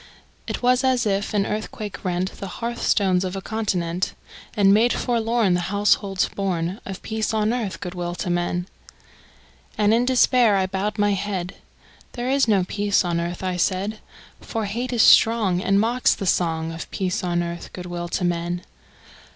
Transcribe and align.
It 0.47 0.63
was 0.63 0.83
as 0.83 1.05
if 1.05 1.31
an 1.31 1.45
earthquake 1.45 2.03
rent 2.03 2.31
The 2.31 2.47
hearth 2.57 2.81
stones 2.81 3.23
of 3.23 3.35
a 3.35 3.39
continent, 3.41 4.15
And 4.55 4.73
made 4.73 4.93
forlorn 4.93 5.53
The 5.53 5.59
households 5.69 6.27
born 6.29 6.81
Of 6.87 7.03
peace 7.03 7.35
on 7.35 7.53
earth, 7.53 7.79
good 7.79 7.93
will 7.93 8.15
to 8.15 8.31
men! 8.31 8.65
And 9.77 9.93
in 9.93 10.05
despair 10.05 10.55
I 10.55 10.65
bowed 10.65 10.97
my 10.97 11.11
head; 11.13 11.53
"There 12.13 12.31
is 12.31 12.47
no 12.47 12.63
peace 12.63 13.05
on 13.05 13.19
earth," 13.19 13.43
I 13.43 13.57
said: 13.57 13.99
"For 14.39 14.65
hate 14.65 14.91
is 14.91 15.03
strong, 15.03 15.61
And 15.61 15.79
mocks 15.79 16.15
the 16.15 16.25
song 16.25 16.71
Of 16.71 16.89
peace 16.89 17.23
on 17.23 17.43
earth, 17.43 17.69
good 17.71 17.85
will 17.85 18.07
to 18.07 18.23
men!" 18.23 18.63